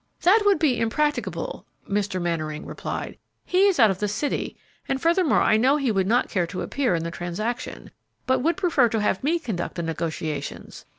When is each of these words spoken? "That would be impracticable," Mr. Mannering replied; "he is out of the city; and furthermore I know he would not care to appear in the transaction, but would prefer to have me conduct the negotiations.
"That 0.23 0.41
would 0.47 0.57
be 0.57 0.79
impracticable," 0.79 1.63
Mr. 1.87 2.19
Mannering 2.19 2.65
replied; 2.65 3.19
"he 3.45 3.67
is 3.67 3.79
out 3.79 3.91
of 3.91 3.99
the 3.99 4.07
city; 4.07 4.57
and 4.89 4.99
furthermore 4.99 5.41
I 5.43 5.57
know 5.57 5.77
he 5.77 5.91
would 5.91 6.07
not 6.07 6.27
care 6.27 6.47
to 6.47 6.63
appear 6.63 6.95
in 6.95 7.03
the 7.03 7.11
transaction, 7.11 7.91
but 8.25 8.39
would 8.39 8.57
prefer 8.57 8.89
to 8.89 8.99
have 9.01 9.23
me 9.23 9.37
conduct 9.37 9.75
the 9.75 9.83
negotiations. 9.83 10.85